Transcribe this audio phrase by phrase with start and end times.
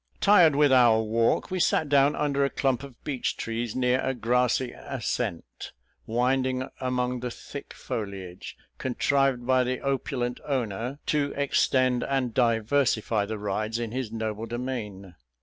[0.19, 4.15] Tired with our walk, we sat down under a clump of beech trees, near a
[4.15, 5.73] grassy ascent,
[6.07, 13.37] winding among the thick foliage, contrived by the opulent owner to extend and diversify the
[13.37, 15.13] rides in his noble domain.